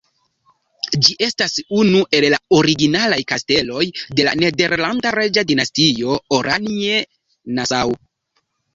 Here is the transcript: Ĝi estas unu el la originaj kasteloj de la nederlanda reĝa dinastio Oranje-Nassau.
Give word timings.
Ĝi 1.07 1.15
estas 1.27 1.57
unu 1.81 2.01
el 2.21 2.25
la 2.35 2.39
originaj 2.61 3.19
kasteloj 3.33 3.85
de 4.21 4.27
la 4.31 4.35
nederlanda 4.43 5.15
reĝa 5.21 5.47
dinastio 5.53 6.21
Oranje-Nassau. 6.41 7.99